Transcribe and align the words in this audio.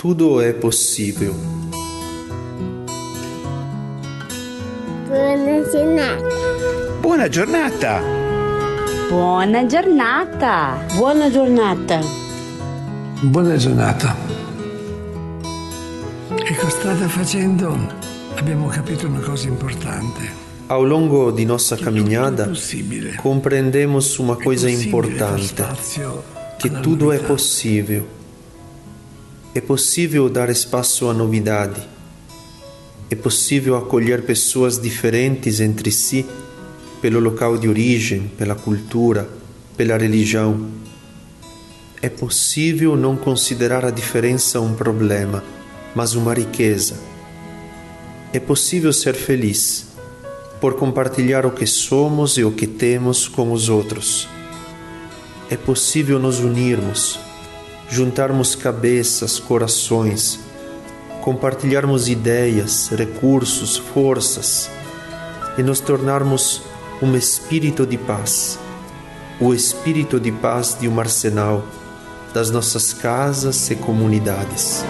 Tudo 0.00 0.40
é 0.40 0.54
possível. 0.54 1.34
Buona 5.06 5.62
giornata. 5.70 6.24
Buona 7.02 7.28
giornata. 7.28 8.00
Buona 9.10 9.66
giornata. 9.66 10.78
Buona 10.96 11.30
giornata. 11.30 12.00
Buona 13.24 13.56
giornata. 13.58 14.16
Ecco, 16.48 16.70
strada 16.70 17.06
facendo 17.06 17.76
abbiamo 18.38 18.68
capito 18.68 19.06
uma 19.06 19.20
coisa 19.20 19.48
importante. 19.48 20.30
Ao 20.68 20.82
longo 20.82 21.30
de 21.30 21.44
nossa 21.44 21.76
caminhada, 21.76 22.46
Possibile. 22.46 23.18
compreendemos 23.18 24.18
uma 24.18 24.36
coisa 24.36 24.70
importante: 24.70 25.62
que 26.58 26.70
tudo 26.70 27.12
é 27.12 27.18
possível. 27.18 28.19
É 29.52 29.60
possível 29.60 30.28
dar 30.28 30.48
espaço 30.48 31.08
à 31.08 31.12
novidade. 31.12 31.82
É 33.10 33.16
possível 33.16 33.76
acolher 33.76 34.22
pessoas 34.22 34.80
diferentes 34.80 35.58
entre 35.58 35.90
si 35.90 36.24
pelo 37.02 37.18
local 37.18 37.58
de 37.58 37.68
origem, 37.68 38.30
pela 38.38 38.54
cultura, 38.54 39.28
pela 39.76 39.98
religião. 39.98 40.70
É 42.00 42.08
possível 42.08 42.94
não 42.94 43.16
considerar 43.16 43.84
a 43.84 43.90
diferença 43.90 44.60
um 44.60 44.74
problema, 44.74 45.42
mas 45.96 46.14
uma 46.14 46.32
riqueza. 46.32 46.94
É 48.32 48.38
possível 48.38 48.92
ser 48.92 49.14
feliz 49.14 49.88
por 50.60 50.74
compartilhar 50.74 51.44
o 51.44 51.50
que 51.50 51.66
somos 51.66 52.38
e 52.38 52.44
o 52.44 52.52
que 52.52 52.68
temos 52.68 53.26
com 53.26 53.50
os 53.50 53.68
outros. 53.68 54.28
É 55.50 55.56
possível 55.56 56.20
nos 56.20 56.38
unirmos, 56.38 57.18
juntarmos 57.90 58.54
cabeças, 58.54 59.40
corações, 59.40 60.38
compartilharmos 61.20 62.08
ideias, 62.08 62.88
recursos, 62.88 63.76
forças 63.76 64.70
e 65.58 65.62
nos 65.62 65.80
tornarmos 65.80 66.62
um 67.02 67.16
espírito 67.16 67.84
de 67.84 67.98
paz, 67.98 68.58
o 69.40 69.52
espírito 69.52 70.20
de 70.20 70.30
paz 70.30 70.76
de 70.80 70.88
um 70.88 71.00
arsenal 71.00 71.64
das 72.32 72.50
nossas 72.50 72.92
casas 72.92 73.70
e 73.70 73.74
comunidades. 73.74 74.84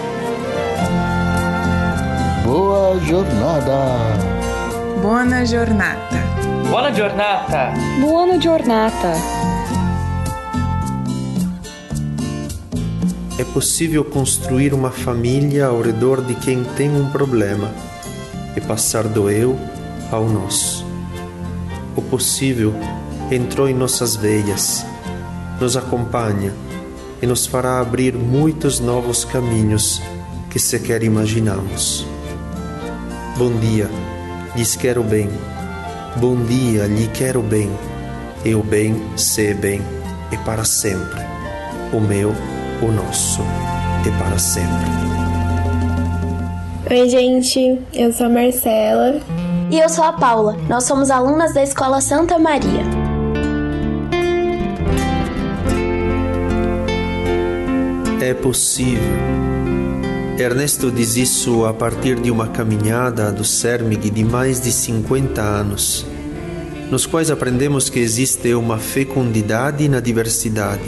Boa 2.45 2.99
jornada. 2.99 4.31
Buona 5.01 5.43
giornata. 5.43 6.17
Buona 6.69 6.93
giornata. 6.93 7.73
Buona 7.99 8.39
giornata. 8.39 9.50
É 13.41 13.43
possível 13.43 14.05
construir 14.05 14.71
uma 14.71 14.91
família 14.91 15.65
ao 15.65 15.81
redor 15.81 16.21
de 16.21 16.35
quem 16.35 16.63
tem 16.63 16.91
um 16.91 17.09
problema 17.09 17.73
e 18.55 18.61
passar 18.61 19.07
do 19.07 19.31
eu 19.31 19.57
ao 20.11 20.29
nós. 20.29 20.85
O 21.95 22.03
possível 22.03 22.71
entrou 23.31 23.67
em 23.67 23.73
nossas 23.73 24.15
veias, 24.15 24.85
nos 25.59 25.75
acompanha 25.75 26.53
e 27.19 27.25
nos 27.25 27.47
fará 27.47 27.79
abrir 27.79 28.13
muitos 28.13 28.79
novos 28.79 29.25
caminhos 29.25 29.99
que 30.51 30.59
sequer 30.59 31.01
imaginamos. 31.01 32.05
Bom 33.39 33.57
dia, 33.57 33.89
lhes 34.55 34.75
quero 34.75 35.01
bem. 35.01 35.27
Bom 36.17 36.35
dia, 36.43 36.85
lhe 36.85 37.07
quero 37.07 37.41
bem. 37.41 37.71
E 38.45 38.53
o 38.53 38.61
bem, 38.61 39.01
se 39.17 39.51
bem, 39.55 39.81
é 40.31 40.37
para 40.37 40.63
sempre. 40.63 41.21
O 41.91 41.99
meu, 41.99 42.35
o 42.81 42.91
nosso, 42.91 43.41
é 44.05 44.17
para 44.17 44.37
sempre. 44.39 44.69
Oi, 46.89 47.09
gente, 47.09 47.79
eu 47.93 48.11
sou 48.11 48.25
a 48.25 48.29
Marcela. 48.29 49.21
E 49.71 49.79
eu 49.79 49.87
sou 49.87 50.03
a 50.03 50.11
Paula. 50.11 50.57
Nós 50.67 50.83
somos 50.83 51.09
alunas 51.09 51.53
da 51.53 51.63
Escola 51.63 52.01
Santa 52.01 52.37
Maria. 52.37 52.83
É 58.19 58.33
possível. 58.33 59.01
Ernesto 60.37 60.91
diz 60.91 61.15
isso 61.15 61.65
a 61.65 61.73
partir 61.73 62.19
de 62.19 62.29
uma 62.29 62.47
caminhada 62.47 63.31
do 63.31 63.45
CERMIG 63.45 64.09
de 64.09 64.23
mais 64.23 64.59
de 64.59 64.71
50 64.71 65.41
anos, 65.41 66.05
nos 66.89 67.05
quais 67.05 67.31
aprendemos 67.31 67.89
que 67.89 67.99
existe 67.99 68.53
uma 68.53 68.77
fecundidade 68.77 69.87
na 69.87 69.99
diversidade, 69.99 70.83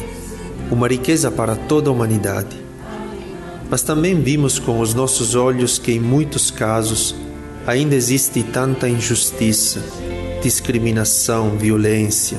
uma 0.74 0.88
riqueza 0.88 1.30
para 1.30 1.56
toda 1.56 1.90
a 1.90 1.94
humanidade. 1.94 2.58
Mas 3.70 3.82
também 3.82 4.22
vimos 4.22 4.60
com 4.60 4.80
os 4.80 4.94
nossos 4.94 5.36
olhos 5.36 5.78
que, 5.78 5.92
em 5.94 6.00
muitos 6.00 6.52
casos, 6.52 7.16
ainda 7.66 7.96
existe 7.96 8.44
tanta 8.44 8.90
injustiça, 8.90 9.82
discriminação, 10.42 11.52
violência. 11.58 12.38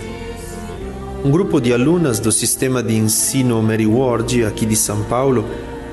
Um 1.25 1.31
grupo 1.31 1.61
de 1.61 1.73
alunas 1.73 2.19
do 2.19 2.31
sistema 2.31 2.83
de 2.83 2.95
ensino 2.95 3.63
Mary 3.63 3.87
Ward, 3.87 4.45
aqui 4.45 4.67
de 4.67 4.77
São 4.77 5.03
Paulo, 5.05 5.49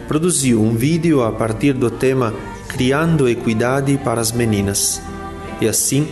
produziu 0.08 0.62
um 0.62 0.76
vídeo 0.76 1.24
a 1.24 1.32
partir 1.32 1.74
do 1.74 1.90
tema 1.90 2.34
Criando 2.68 3.30
Equidade 3.30 3.98
para 4.04 4.20
as 4.20 4.32
Meninas. 4.32 5.02
E 5.62 5.68
assim, 5.68 6.08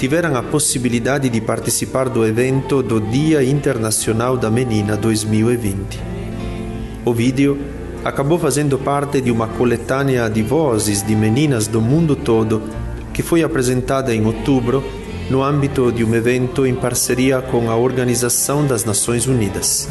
tiveram 0.00 0.34
a 0.34 0.42
possibilidade 0.42 1.28
de 1.28 1.42
participar 1.42 2.08
do 2.08 2.24
evento 2.24 2.82
do 2.82 2.98
Dia 2.98 3.44
Internacional 3.44 4.34
da 4.34 4.50
Menina 4.50 4.96
2020. 4.96 6.00
O 7.04 7.12
vídeo 7.12 7.58
acabou 8.02 8.38
fazendo 8.38 8.78
parte 8.78 9.20
de 9.20 9.30
uma 9.30 9.46
coletânea 9.46 10.26
de 10.30 10.42
vozes 10.42 11.02
de 11.02 11.14
meninas 11.14 11.66
do 11.66 11.82
mundo 11.82 12.16
todo 12.16 12.62
que 13.12 13.22
foi 13.22 13.42
apresentada 13.42 14.14
em 14.14 14.24
outubro 14.24 14.82
no 15.28 15.42
âmbito 15.42 15.92
de 15.92 16.02
um 16.02 16.14
evento 16.14 16.66
em 16.66 16.74
parceria 16.74 17.42
com 17.42 17.70
a 17.70 17.76
Organização 17.76 18.66
das 18.66 18.86
Nações 18.86 19.26
Unidas. 19.26 19.86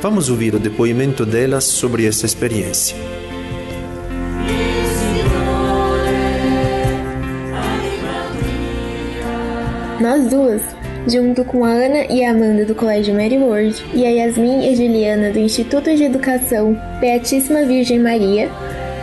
Vamos 0.00 0.30
ouvir 0.30 0.54
o 0.54 0.60
depoimento 0.60 1.26
delas 1.26 1.64
sobre 1.64 2.06
essa 2.06 2.26
experiência. 2.26 3.19
Nós 10.00 10.28
duas, 10.28 10.62
junto 11.06 11.44
com 11.44 11.62
a 11.62 11.68
Ana 11.68 12.06
e 12.08 12.24
a 12.24 12.30
Amanda 12.30 12.64
do 12.64 12.74
Colégio 12.74 13.14
Mary 13.14 13.36
Ward 13.36 13.84
e 13.92 14.06
a 14.06 14.08
Yasmin 14.08 14.66
e 14.66 14.74
Juliana 14.74 15.30
do 15.30 15.38
Instituto 15.38 15.94
de 15.94 16.04
Educação 16.04 16.74
Beatíssima 16.98 17.66
Virgem 17.66 17.98
Maria, 17.98 18.48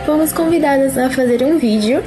fomos 0.04 0.32
convidadas 0.32 0.98
a 0.98 1.08
fazer 1.08 1.44
um 1.44 1.56
vídeo 1.56 2.02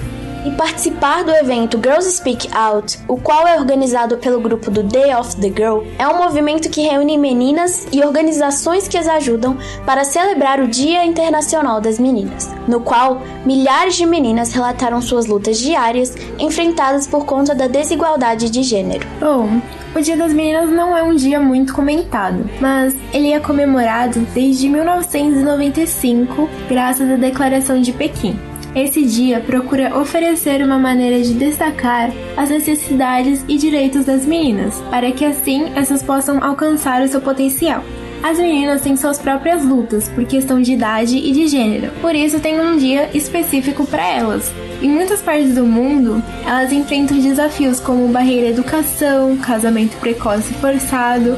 e 0.46 0.52
participar 0.52 1.24
do 1.24 1.32
evento 1.32 1.78
Girls 1.78 2.12
Speak 2.12 2.48
Out, 2.54 3.00
o 3.08 3.18
qual 3.18 3.48
é 3.48 3.60
organizado 3.60 4.18
pelo 4.18 4.40
grupo 4.40 4.72
do 4.72 4.84
Day 4.84 5.14
of 5.14 5.36
the 5.38 5.50
Girl, 5.50 5.84
é 5.98 6.08
um 6.08 6.18
movimento 6.18 6.70
que 6.70 6.82
reúne 6.82 7.18
meninas 7.18 7.88
e 7.92 8.04
organizações 8.04 8.88
que 8.88 8.98
as 8.98 9.08
ajudam 9.08 9.58
para 9.86 10.04
celebrar 10.04 10.60
o 10.60 10.68
Dia 10.68 11.06
Internacional 11.06 11.80
das 11.80 12.00
Meninas, 12.00 12.50
no 12.68 12.80
qual 12.80 13.22
milhares 13.46 13.96
de 13.96 14.06
meninas 14.06 14.52
relataram 14.54 15.02
suas 15.02 15.26
lutas 15.26 15.60
diárias 15.60 16.16
enfrentadas 16.40 17.08
por 17.08 17.26
conta 17.26 17.54
da 17.54 17.68
desigualdade 17.68 18.50
de 18.50 18.64
gênero. 18.64 19.08
Bom, 19.20 19.62
o 19.96 20.02
Dia 20.02 20.16
das 20.16 20.34
Meninas 20.34 20.70
não 20.70 20.98
é 20.98 21.04
um 21.04 21.16
dia 21.16 21.40
muito 21.40 21.74
comentado, 21.74 22.50
mas 22.60 22.96
ele 23.14 23.34
é 23.34 23.40
comemorado 23.40 24.20
desde 24.34 24.70
1995, 24.70 26.50
graças 26.70 27.10
à 27.10 27.16
Declaração 27.16 27.82
de 27.82 27.92
Pequim. 27.92 28.51
Esse 28.74 29.04
dia 29.04 29.42
procura 29.42 29.98
oferecer 30.00 30.64
uma 30.64 30.80
maneira 30.80 31.22
de 31.22 31.34
destacar 31.34 32.10
as 32.38 32.50
necessidades 32.50 33.44
e 33.46 33.58
direitos 33.58 34.06
das 34.06 34.26
meninas, 34.26 34.82
para 34.90 35.12
que 35.12 35.26
assim 35.26 35.70
essas 35.76 36.02
possam 36.02 36.42
alcançar 36.42 37.02
o 37.02 37.08
seu 37.08 37.20
potencial. 37.20 37.84
As 38.24 38.38
meninas 38.38 38.82
têm 38.82 38.96
suas 38.96 39.18
próprias 39.20 39.66
lutas 39.66 40.08
por 40.08 40.24
questão 40.26 40.62
de 40.62 40.72
idade 40.72 41.18
e 41.18 41.34
de 41.34 41.48
gênero, 41.48 41.92
por 42.00 42.16
isso 42.16 42.40
tem 42.40 42.62
um 42.62 42.78
dia 42.78 43.10
específico 43.14 43.86
para 43.86 44.08
elas. 44.08 44.50
Em 44.82 44.90
muitas 44.90 45.22
partes 45.22 45.54
do 45.54 45.66
mundo, 45.66 46.24
elas 46.46 46.72
enfrentam 46.72 47.20
desafios 47.20 47.80
como 47.80 48.08
barreira 48.08 48.48
educação, 48.48 49.36
casamento 49.38 49.98
precoce 49.98 50.54
e 50.54 50.58
forçado, 50.58 51.36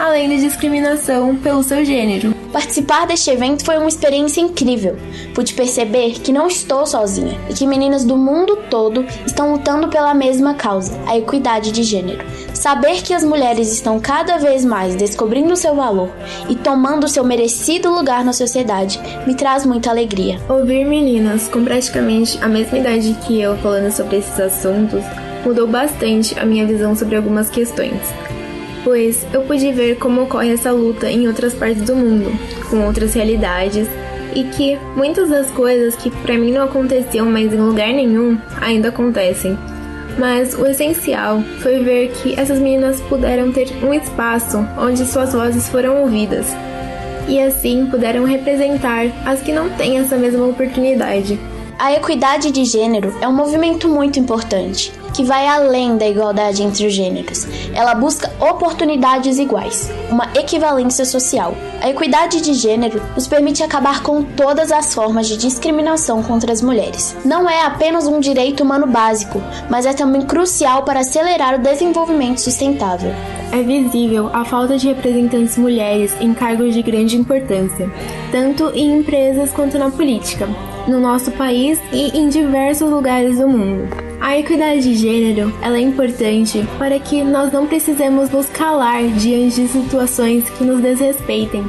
além 0.00 0.28
de 0.28 0.40
discriminação 0.40 1.36
pelo 1.36 1.62
seu 1.62 1.84
gênero. 1.84 2.33
Participar 2.54 3.04
deste 3.04 3.28
evento 3.32 3.64
foi 3.64 3.76
uma 3.76 3.88
experiência 3.88 4.40
incrível. 4.40 4.96
Pude 5.34 5.54
perceber 5.54 6.12
que 6.20 6.32
não 6.32 6.46
estou 6.46 6.86
sozinha 6.86 7.36
e 7.50 7.52
que 7.52 7.66
meninas 7.66 8.04
do 8.04 8.16
mundo 8.16 8.56
todo 8.70 9.04
estão 9.26 9.50
lutando 9.50 9.88
pela 9.88 10.14
mesma 10.14 10.54
causa, 10.54 10.96
a 11.04 11.18
equidade 11.18 11.72
de 11.72 11.82
gênero. 11.82 12.24
Saber 12.54 13.02
que 13.02 13.12
as 13.12 13.24
mulheres 13.24 13.72
estão 13.72 13.98
cada 13.98 14.38
vez 14.38 14.64
mais 14.64 14.94
descobrindo 14.94 15.56
seu 15.56 15.74
valor 15.74 16.10
e 16.48 16.54
tomando 16.54 17.08
seu 17.08 17.24
merecido 17.24 17.90
lugar 17.90 18.24
na 18.24 18.32
sociedade 18.32 19.00
me 19.26 19.34
traz 19.34 19.66
muita 19.66 19.90
alegria. 19.90 20.38
Ouvir 20.48 20.86
meninas 20.86 21.48
com 21.48 21.64
praticamente 21.64 22.38
a 22.40 22.46
mesma 22.46 22.78
idade 22.78 23.18
que 23.26 23.40
eu 23.40 23.56
falando 23.58 23.90
sobre 23.90 24.18
esses 24.18 24.38
assuntos 24.38 25.02
mudou 25.44 25.66
bastante 25.66 26.38
a 26.38 26.46
minha 26.46 26.64
visão 26.64 26.94
sobre 26.94 27.16
algumas 27.16 27.50
questões 27.50 28.00
pois 28.84 29.26
eu 29.32 29.42
pude 29.42 29.72
ver 29.72 29.96
como 29.96 30.22
ocorre 30.22 30.52
essa 30.52 30.70
luta 30.70 31.10
em 31.10 31.26
outras 31.26 31.54
partes 31.54 31.82
do 31.82 31.96
mundo, 31.96 32.30
com 32.70 32.84
outras 32.86 33.14
realidades, 33.14 33.88
e 34.34 34.44
que 34.44 34.78
muitas 34.94 35.30
das 35.30 35.50
coisas 35.50 35.96
que 35.96 36.10
para 36.10 36.36
mim 36.36 36.52
não 36.52 36.64
aconteciam 36.64 37.26
mais 37.26 37.52
em 37.52 37.56
lugar 37.56 37.88
nenhum 37.88 38.38
ainda 38.60 38.90
acontecem. 38.90 39.58
Mas 40.18 40.54
o 40.54 40.66
essencial 40.66 41.42
foi 41.60 41.82
ver 41.82 42.10
que 42.10 42.38
essas 42.38 42.58
meninas 42.58 43.00
puderam 43.02 43.50
ter 43.50 43.68
um 43.82 43.92
espaço 43.92 44.58
onde 44.78 45.04
suas 45.06 45.32
vozes 45.32 45.68
foram 45.68 46.02
ouvidas 46.02 46.46
e 47.28 47.40
assim 47.40 47.86
puderam 47.86 48.24
representar 48.24 49.06
as 49.24 49.40
que 49.40 49.52
não 49.52 49.70
têm 49.70 49.98
essa 49.98 50.16
mesma 50.16 50.46
oportunidade. 50.46 51.38
A 51.76 51.92
equidade 51.92 52.52
de 52.52 52.64
gênero 52.64 53.12
é 53.20 53.26
um 53.26 53.32
movimento 53.32 53.88
muito 53.88 54.18
importante, 54.18 54.92
que 55.12 55.24
vai 55.24 55.46
além 55.46 55.96
da 55.96 56.06
igualdade 56.06 56.62
entre 56.62 56.86
os 56.86 56.92
gêneros. 56.92 57.46
Ela 57.74 57.94
busca 57.96 58.32
oportunidades 58.40 59.38
iguais, 59.38 59.90
uma 60.08 60.28
equivalência 60.36 61.04
social. 61.04 61.54
A 61.82 61.90
equidade 61.90 62.40
de 62.40 62.54
gênero 62.54 63.02
nos 63.16 63.26
permite 63.26 63.62
acabar 63.62 64.02
com 64.02 64.22
todas 64.22 64.70
as 64.70 64.94
formas 64.94 65.26
de 65.26 65.36
discriminação 65.36 66.22
contra 66.22 66.52
as 66.52 66.62
mulheres. 66.62 67.16
Não 67.24 67.50
é 67.50 67.62
apenas 67.62 68.06
um 68.06 68.20
direito 68.20 68.62
humano 68.62 68.86
básico, 68.86 69.42
mas 69.68 69.84
é 69.84 69.92
também 69.92 70.22
crucial 70.22 70.84
para 70.84 71.00
acelerar 71.00 71.56
o 71.56 71.62
desenvolvimento 71.62 72.38
sustentável. 72.38 73.12
É 73.50 73.62
visível 73.62 74.30
a 74.32 74.44
falta 74.44 74.78
de 74.78 74.86
representantes 74.86 75.58
mulheres 75.58 76.14
em 76.20 76.32
cargos 76.32 76.72
de 76.72 76.82
grande 76.82 77.16
importância, 77.16 77.90
tanto 78.30 78.70
em 78.74 78.98
empresas 78.98 79.50
quanto 79.50 79.76
na 79.76 79.90
política 79.90 80.48
no 80.88 81.00
nosso 81.00 81.30
país 81.32 81.78
e 81.92 82.16
em 82.16 82.28
diversos 82.28 82.90
lugares 82.90 83.38
do 83.38 83.48
mundo. 83.48 83.88
A 84.20 84.38
equidade 84.38 84.82
de 84.82 84.94
gênero 84.94 85.52
ela 85.60 85.76
é 85.76 85.80
importante 85.80 86.66
para 86.78 86.98
que 86.98 87.22
nós 87.22 87.52
não 87.52 87.66
precisemos 87.66 88.30
nos 88.30 88.46
calar 88.46 89.02
diante 89.08 89.62
de 89.62 89.68
situações 89.68 90.48
que 90.50 90.64
nos 90.64 90.80
desrespeitem, 90.80 91.64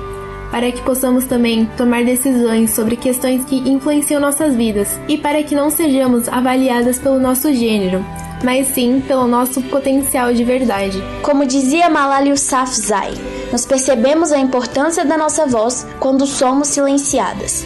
para 0.52 0.72
que 0.72 0.82
possamos 0.82 1.26
também 1.26 1.66
tomar 1.78 2.06
decisões 2.06 2.72
sobre 2.72 2.96
questões 2.96 3.44
que 3.44 3.58
influenciam 3.58 4.22
nossas 4.22 4.56
vidas 4.56 5.00
e 5.08 5.18
para 5.18 5.44
que 5.44 5.54
não 5.54 5.70
sejamos 5.70 6.30
avaliadas 6.30 6.98
pelo 6.98 7.20
nosso 7.20 7.54
gênero, 7.54 8.06
mas 8.44 8.68
sim 8.68 9.04
pelo 9.06 9.28
nosso 9.28 9.62
potencial 9.64 10.34
de 10.34 10.44
verdade. 10.44 11.04
Como 11.22 11.46
dizia 11.46 11.90
Malala 11.90 12.28
Yousafzai, 12.28 13.14
nós 13.52 13.66
percebemos 13.66 14.32
a 14.32 14.40
importância 14.40 15.04
da 15.04 15.18
nossa 15.18 15.46
voz 15.46 15.86
quando 16.00 16.26
somos 16.26 16.70
silenciadas. 16.70 17.66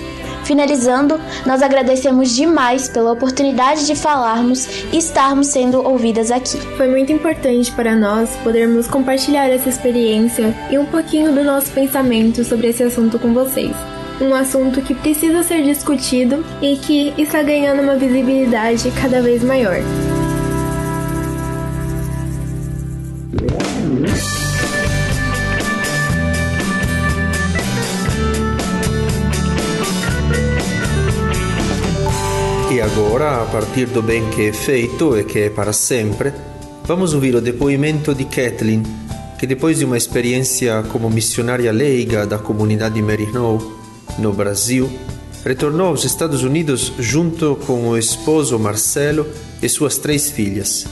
Finalizando, 0.50 1.22
nós 1.46 1.62
agradecemos 1.62 2.36
demais 2.36 2.90
pela 2.90 3.12
oportunidade 3.12 3.86
de 3.86 3.96
falarmos 3.96 4.68
e 4.92 4.98
estarmos 4.98 5.46
sendo 5.46 5.88
ouvidas 5.88 6.31
aqui. 6.31 6.57
Foi 6.75 6.88
muito 6.88 7.13
importante 7.13 7.72
para 7.72 7.96
nós 7.96 8.31
podermos 8.44 8.88
compartilhar 8.88 9.48
essa 9.48 9.69
experiência 9.69 10.51
e 10.72 10.80
um 10.80 10.88
pouquinho 10.88 11.31
do 11.36 11.44
nosso 11.44 11.69
pensamento 11.69 12.44
sobre 12.44 12.69
esse 12.69 12.81
assunto 12.81 13.19
com 13.19 13.31
vocês. 13.31 13.75
Um 14.19 14.34
assunto 14.34 14.81
que 14.81 14.96
precisa 14.96 15.44
ser 15.44 15.62
discutido 15.62 16.44
e 16.63 16.78
que 16.78 17.13
está 17.16 17.44
ganhando 17.44 17.84
uma 17.84 17.96
visibilidade 17.96 18.92
cada 19.00 19.22
vez 19.22 19.44
maior. 19.44 19.78
E 32.79 32.81
agora, 32.81 33.41
a 33.41 33.45
partir 33.45 33.87
do 33.87 34.01
bem 34.01 34.29
que 34.29 34.47
é 34.47 34.53
feito 34.53 35.17
e 35.17 35.25
que 35.25 35.39
é 35.39 35.49
para 35.49 35.73
sempre, 35.73 36.31
vamos 36.85 37.13
ouvir 37.13 37.35
o 37.35 37.41
depoimento 37.41 38.15
de 38.15 38.23
Kathleen, 38.23 38.83
que 39.37 39.45
depois 39.45 39.79
de 39.79 39.83
uma 39.83 39.97
experiência 39.97 40.81
como 40.89 41.09
missionária 41.09 41.73
leiga 41.73 42.25
da 42.25 42.37
comunidade 42.37 43.01
Maryknoll, 43.01 43.61
no 44.17 44.31
Brasil, 44.31 44.89
retornou 45.43 45.87
aos 45.87 46.05
Estados 46.05 46.41
Unidos 46.41 46.93
junto 46.97 47.57
com 47.67 47.89
o 47.89 47.97
esposo 47.97 48.57
Marcelo 48.57 49.27
e 49.61 49.67
suas 49.67 49.97
três 49.97 50.31
filhas. 50.31 50.87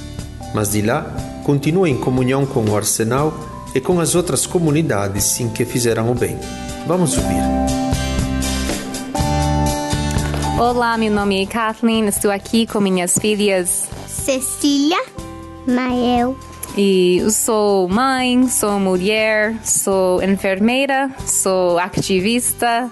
Mas 0.54 0.72
de 0.72 0.82
lá, 0.82 1.16
continua 1.46 1.88
em 1.88 1.96
comunhão 1.96 2.46
com 2.46 2.66
o 2.66 2.76
Arsenal 2.76 3.64
e 3.74 3.80
com 3.80 4.02
as 4.02 4.14
outras 4.14 4.46
comunidades 4.46 5.40
em 5.40 5.48
que 5.48 5.64
fizeram 5.64 6.12
o 6.12 6.14
bem. 6.14 6.38
Vamos 6.86 7.18
ouvir. 7.18 7.87
Olá, 10.60 10.98
meu 10.98 11.12
nome 11.12 11.44
é 11.44 11.46
Kathleen, 11.46 12.08
estou 12.08 12.32
aqui 12.32 12.66
com 12.66 12.82
minhas 12.82 13.16
filhas 13.20 13.88
Cecília, 14.08 14.98
Mael. 15.68 16.36
E 16.76 17.24
sou 17.30 17.88
mãe, 17.88 18.48
sou 18.48 18.80
mulher, 18.80 19.56
sou 19.64 20.20
enfermeira, 20.24 21.12
sou 21.28 21.78
ativista 21.78 22.90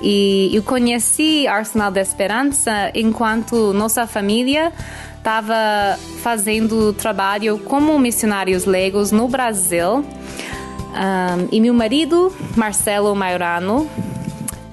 e 0.00 0.48
eu 0.54 0.62
conheci 0.62 1.48
Arsenal 1.48 1.90
da 1.90 2.00
Esperança 2.00 2.92
enquanto 2.94 3.72
nossa 3.72 4.06
família 4.06 4.72
estava 5.16 5.98
fazendo 6.22 6.92
trabalho 6.92 7.58
como 7.58 7.98
missionários 7.98 8.64
legos 8.64 9.10
no 9.10 9.26
Brasil. 9.26 10.04
Um, 10.04 11.48
e 11.50 11.60
meu 11.60 11.74
marido, 11.74 12.32
Marcelo 12.54 13.12
Maiorano, 13.16 13.88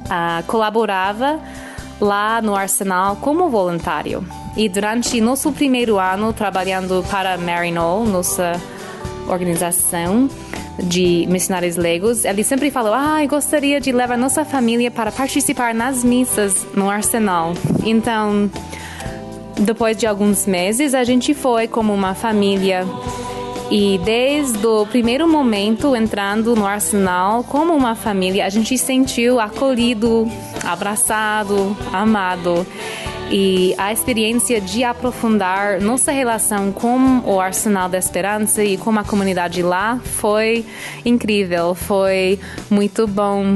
uh, 0.06 0.44
colaborava 0.46 1.40
lá 2.00 2.42
no 2.42 2.56
Arsenal 2.56 3.16
como 3.18 3.50
voluntário. 3.50 4.26
E 4.56 4.70
durante 4.70 5.20
nosso 5.20 5.52
primeiro 5.52 6.00
ano 6.00 6.32
trabalhando 6.32 7.04
para 7.10 7.38
Maryknoll, 7.38 8.06
nossa 8.06 8.60
organização 9.28 10.30
de 10.82 11.26
missionários 11.30 11.76
legos, 11.76 12.26
ele 12.26 12.44
sempre 12.44 12.70
falou: 12.70 12.94
"Ah, 12.94 13.24
eu 13.24 13.30
gostaria 13.30 13.80
de 13.80 13.92
levar 13.92 14.18
nossa 14.18 14.46
família 14.46 14.92
para 14.92 15.12
participar 15.12 15.74
nas 15.74 16.04
missas 16.04 16.66
no 16.74 16.90
Arsenal". 16.90 17.54
Então, 17.86 18.50
depois 19.60 19.98
de 19.98 20.06
alguns 20.06 20.46
meses, 20.46 20.94
a 20.94 21.04
gente 21.04 21.34
foi 21.34 21.68
como 21.68 21.94
uma 21.94 22.14
família 22.14 22.86
e 23.72 24.00
desde 24.04 24.66
o 24.66 24.86
primeiro 24.86 25.28
momento 25.28 25.96
entrando 25.96 26.56
no 26.56 26.66
Arsenal 26.66 27.44
como 27.44 27.74
uma 27.74 27.96
família, 27.96 28.46
a 28.46 28.50
gente 28.50 28.78
sentiu 28.78 29.40
acolhido, 29.40 30.28
abraçado, 30.64 31.76
amado. 31.92 32.66
E 33.32 33.74
a 33.78 33.92
experiência 33.92 34.62
de 34.62 34.84
aprofundar 34.84 35.82
nossa 35.82 36.12
relação 36.12 36.72
com 36.72 37.22
o 37.26 37.40
Arsenal 37.40 37.90
da 37.90 37.98
Esperança 37.98 38.64
e 38.64 38.78
com 38.78 38.92
a 39.00 39.04
comunidade 39.04 39.64
lá 39.64 40.00
foi 40.04 40.64
incrível, 41.04 41.74
foi 41.74 42.40
muito 42.70 43.08
bom 43.08 43.56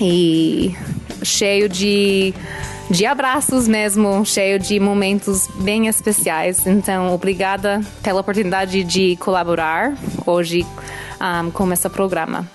e 0.00 0.76
cheio 1.24 1.68
de 1.68 2.32
de 2.90 3.04
abraços 3.04 3.68
mesmo, 3.68 4.24
cheio 4.24 4.58
de 4.58 4.80
momentos 4.80 5.48
bem 5.60 5.86
especiais. 5.86 6.66
Então, 6.66 7.12
obrigada 7.12 7.80
pela 8.02 8.20
oportunidade 8.20 8.82
de 8.82 9.16
colaborar 9.16 9.94
hoje 10.26 10.66
um, 11.20 11.50
com 11.50 11.72
esse 11.72 11.88
programa. 11.88 12.48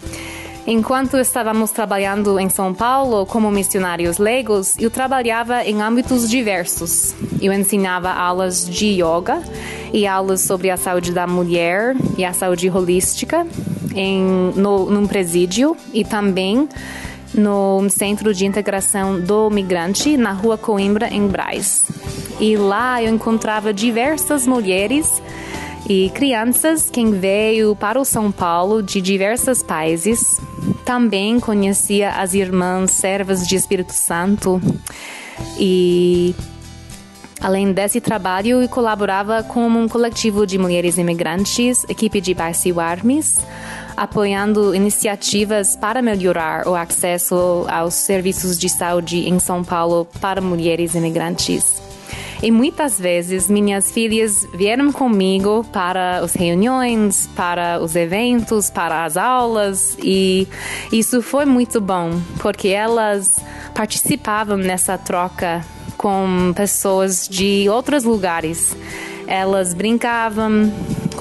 Enquanto 0.65 1.17
estávamos 1.17 1.71
trabalhando 1.71 2.39
em 2.39 2.49
São 2.49 2.73
Paulo 2.73 3.25
como 3.25 3.51
missionários 3.51 4.17
leigos, 4.17 4.77
eu 4.79 4.89
trabalhava 4.89 5.63
em 5.65 5.81
âmbitos 5.81 6.29
diversos. 6.29 7.13
Eu 7.41 7.51
ensinava 7.51 8.09
aulas 8.09 8.65
de 8.67 9.01
yoga 9.03 9.43
e 9.91 10.07
aulas 10.07 10.41
sobre 10.41 10.69
a 10.69 10.77
saúde 10.77 11.11
da 11.11 11.27
mulher 11.27 11.95
e 12.17 12.23
a 12.23 12.31
saúde 12.31 12.69
holística 12.69 13.45
em, 13.93 14.23
no, 14.55 14.89
num 14.89 15.05
presídio 15.05 15.75
e 15.93 16.05
também 16.05 16.69
no 17.33 17.89
Centro 17.89 18.33
de 18.33 18.45
Integração 18.45 19.19
do 19.19 19.49
Migrante, 19.49 20.17
na 20.17 20.31
Rua 20.31 20.57
Coimbra, 20.57 21.07
em 21.07 21.27
Braz. 21.27 21.85
E 22.39 22.55
lá 22.57 23.01
eu 23.01 23.13
encontrava 23.13 23.73
diversas 23.73 24.45
mulheres 24.45 25.21
e 25.89 26.09
crianças 26.13 26.89
que 26.89 27.05
veio 27.05 27.75
para 27.75 27.99
o 27.99 28.05
São 28.05 28.31
Paulo 28.31 28.81
de 28.81 29.01
diversos 29.01 29.61
países. 29.61 30.39
Também 30.85 31.39
conhecia 31.39 32.11
as 32.11 32.33
irmãs 32.33 32.91
servas 32.91 33.47
de 33.47 33.55
Espírito 33.55 33.93
Santo 33.93 34.61
e 35.59 36.35
Além 37.43 37.73
desse 37.73 37.99
trabalho, 37.99 38.61
eu 38.61 38.69
colaborava 38.69 39.43
com 39.43 39.67
um 39.67 39.85
coletivo 39.89 40.47
de 40.47 40.57
mulheres 40.57 40.97
imigrantes, 40.97 41.83
equipe 41.89 42.21
de 42.21 42.33
Baixo 42.33 42.79
Armes, 42.79 43.37
apoiando 43.95 44.73
iniciativas 44.73 45.75
para 45.75 46.01
melhorar 46.01 46.67
o 46.67 46.75
acesso 46.75 47.65
aos 47.69 47.93
serviços 47.93 48.57
de 48.57 48.69
saúde 48.69 49.27
em 49.29 49.39
São 49.39 49.63
Paulo 49.63 50.07
para 50.19 50.41
mulheres 50.41 50.95
imigrantes. 50.95 51.81
E 52.43 52.51
muitas 52.51 52.99
vezes 52.99 53.49
minhas 53.49 53.89
filhas 53.89 54.45
vieram 54.53 54.91
comigo 54.91 55.65
para 55.71 56.17
as 56.17 56.33
reuniões, 56.33 57.29
para 57.37 57.79
os 57.81 57.95
eventos, 57.95 58.69
para 58.69 59.05
as 59.05 59.15
aulas, 59.15 59.97
e 60.03 60.45
isso 60.91 61.21
foi 61.21 61.45
muito 61.45 61.79
bom, 61.79 62.19
porque 62.41 62.67
elas 62.67 63.39
participavam 63.73 64.57
nessa 64.57 64.97
troca 64.97 65.65
com 65.95 66.51
pessoas 66.53 67.29
de 67.29 67.69
outros 67.69 68.03
lugares. 68.03 68.75
Elas 69.25 69.73
brincavam 69.73 70.69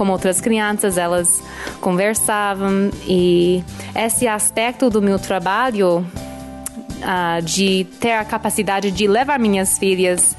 com 0.04 0.10
outras 0.10 0.40
crianças, 0.40 0.98
elas 0.98 1.40
conversavam 1.80 2.90
e 3.06 3.62
esse 3.94 4.26
aspecto 4.26 4.90
do 4.90 5.00
meu 5.00 5.16
trabalho 5.16 5.98
uh, 6.00 7.40
de 7.42 7.86
ter 8.00 8.14
a 8.14 8.24
capacidade 8.24 8.90
de 8.90 9.06
levar 9.06 9.38
minhas 9.38 9.78
filhas 9.78 10.36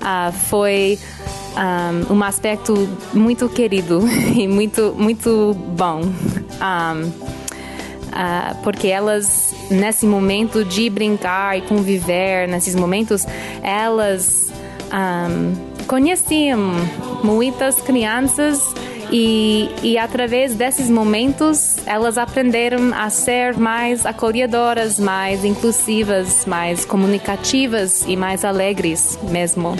uh, 0.00 0.32
foi 0.32 0.98
um, 2.08 2.14
um, 2.14 2.24
aspecto 2.24 2.88
muito 3.12 3.50
querido 3.50 4.02
e 4.34 4.48
muito, 4.48 4.94
muito 4.96 5.54
bom. 5.76 6.00
Um, 6.00 7.08
uh, 7.08 8.56
porque 8.62 8.88
elas, 8.88 9.54
nesse 9.70 10.06
momento 10.06 10.64
de 10.64 10.88
brincar 10.88 11.58
e 11.58 11.60
conviver, 11.60 12.48
nesses 12.48 12.74
momentos, 12.74 13.26
elas 13.62 14.50
um, 14.90 15.72
conheciam 15.86 16.72
muitas 17.22 17.76
crianças 17.76 18.74
e, 19.12 19.68
e 19.82 19.98
através 19.98 20.54
desses 20.54 20.88
momentos 20.88 21.76
elas 21.84 22.16
aprenderam 22.16 22.94
a 22.94 23.10
ser 23.10 23.56
mais 23.58 24.06
acolhedoras, 24.06 24.98
mais 24.98 25.44
inclusivas, 25.44 26.46
mais 26.46 26.86
comunicativas 26.86 28.04
e 28.08 28.16
mais 28.16 28.42
alegres 28.42 29.18
mesmo. 29.30 29.76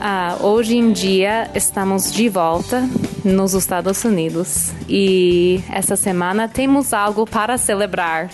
Ah, 0.00 0.38
hoje 0.40 0.78
em 0.78 0.92
dia 0.92 1.50
estamos 1.54 2.10
de 2.10 2.30
volta 2.30 2.88
nos 3.22 3.52
Estados 3.52 4.02
Unidos 4.02 4.72
e 4.88 5.62
essa 5.70 5.94
semana 5.94 6.48
temos 6.48 6.94
algo 6.94 7.26
para 7.26 7.58
celebrar, 7.58 8.30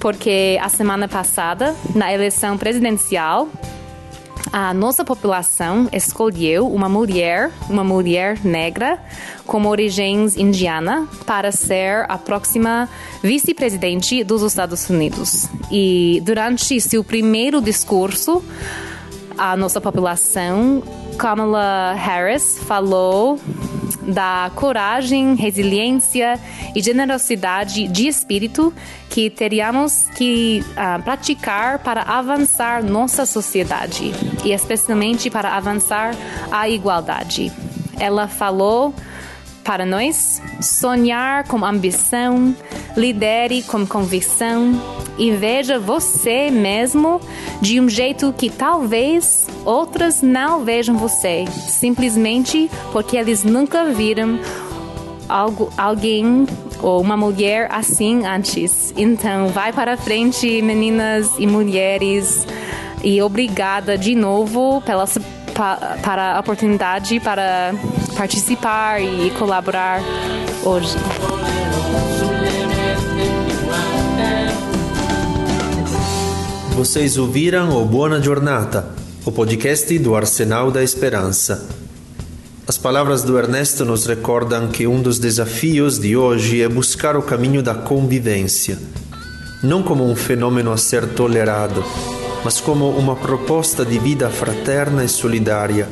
porque 0.00 0.58
a 0.60 0.68
semana 0.68 1.06
passada, 1.06 1.76
na 1.94 2.12
eleição 2.12 2.58
presidencial, 2.58 3.48
a 4.52 4.72
nossa 4.72 5.04
população 5.04 5.88
escolheu 5.92 6.66
uma 6.68 6.88
mulher, 6.88 7.50
uma 7.68 7.84
mulher 7.84 8.44
negra, 8.44 8.98
com 9.46 9.66
origens 9.66 10.36
indiana, 10.36 11.06
para 11.26 11.52
ser 11.52 12.06
a 12.08 12.16
próxima 12.16 12.88
vice-presidente 13.22 14.22
dos 14.24 14.42
Estados 14.42 14.88
Unidos. 14.88 15.48
E 15.70 16.22
durante 16.24 16.80
seu 16.80 17.02
primeiro 17.02 17.60
discurso, 17.60 18.42
a 19.36 19.56
nossa 19.56 19.80
população, 19.80 20.82
Kamala 21.18 21.94
Harris 21.94 22.58
falou 22.58 23.38
da 24.06 24.50
coragem, 24.54 25.34
resiliência 25.34 26.38
e 26.74 26.80
generosidade 26.80 27.88
de 27.88 28.06
espírito 28.06 28.72
que 29.10 29.28
teríamos 29.28 30.04
que 30.16 30.62
uh, 30.72 31.02
praticar 31.02 31.78
para 31.80 32.02
avançar 32.02 32.82
nossa 32.82 33.26
sociedade 33.26 34.12
e 34.44 34.52
especialmente 34.52 35.30
para 35.30 35.56
avançar 35.56 36.14
a 36.50 36.68
igualdade. 36.68 37.52
Ela 37.98 38.28
falou 38.28 38.94
para 39.66 39.84
nós 39.84 40.40
sonhar 40.60 41.42
com 41.48 41.64
ambição, 41.64 42.54
lidere 42.96 43.64
com 43.64 43.84
convicção 43.84 44.80
e 45.18 45.32
veja 45.32 45.76
você 45.76 46.50
mesmo 46.50 47.20
de 47.60 47.80
um 47.80 47.88
jeito 47.88 48.32
que 48.32 48.48
talvez 48.48 49.46
outras 49.64 50.22
não 50.22 50.64
vejam 50.64 50.96
você, 50.96 51.44
simplesmente 51.68 52.70
porque 52.92 53.16
eles 53.16 53.42
nunca 53.42 53.86
viram 53.86 54.38
algo, 55.28 55.68
alguém 55.76 56.46
ou 56.80 57.00
uma 57.00 57.16
mulher 57.16 57.68
assim 57.72 58.24
antes. 58.24 58.94
Então, 58.96 59.48
vai 59.48 59.72
para 59.72 59.96
frente, 59.96 60.62
meninas 60.62 61.28
e 61.38 61.46
mulheres, 61.46 62.46
e 63.02 63.20
obrigada 63.20 63.98
de 63.98 64.14
novo 64.14 64.80
pela 64.82 65.06
para 66.02 66.36
a 66.36 66.40
oportunidade 66.40 67.18
para 67.18 67.72
participar 68.16 69.02
e 69.02 69.30
colaborar 69.32 70.00
hoje. 70.64 70.96
Vocês 76.74 77.18
ouviram 77.18 77.80
o 77.80 77.84
Buona 77.84 78.20
Giornata, 78.20 78.88
o 79.24 79.30
podcast 79.30 79.98
do 79.98 80.16
Arsenal 80.16 80.70
da 80.70 80.82
Esperança. 80.82 81.68
As 82.66 82.78
palavras 82.78 83.22
do 83.22 83.38
Ernesto 83.38 83.84
nos 83.84 84.06
recordam 84.06 84.68
que 84.68 84.86
um 84.86 85.00
dos 85.00 85.18
desafios 85.18 85.98
de 85.98 86.16
hoje 86.16 86.62
é 86.62 86.68
buscar 86.68 87.16
o 87.16 87.22
caminho 87.22 87.62
da 87.62 87.74
convivência, 87.74 88.78
não 89.62 89.82
como 89.82 90.04
um 90.04 90.16
fenômeno 90.16 90.72
a 90.72 90.76
ser 90.76 91.06
tolerado, 91.08 91.84
mas 92.44 92.60
como 92.60 92.90
uma 92.90 93.14
proposta 93.14 93.84
de 93.84 93.98
vida 93.98 94.28
fraterna 94.30 95.04
e 95.04 95.08
solidária 95.08 95.86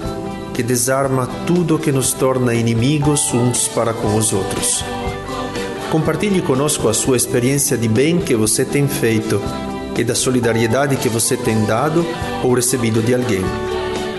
que 0.54 0.62
desarma 0.62 1.26
tudo 1.46 1.78
que 1.78 1.92
nos 1.92 2.12
torna 2.12 2.54
inimigos 2.54 3.34
uns 3.34 3.68
para 3.68 3.92
com 3.92 4.16
os 4.16 4.32
outros. 4.32 4.84
Compartilhe 5.90 6.40
conosco 6.40 6.88
a 6.88 6.94
sua 6.94 7.16
experiência 7.16 7.76
de 7.76 7.88
bem 7.88 8.18
que 8.18 8.34
você 8.34 8.64
tem 8.64 8.88
feito 8.88 9.40
e 9.96 10.04
da 10.04 10.14
solidariedade 10.14 10.96
que 10.96 11.08
você 11.08 11.36
tem 11.36 11.64
dado 11.66 12.04
ou 12.42 12.54
recebido 12.54 13.02
de 13.02 13.14
alguém. 13.14 13.44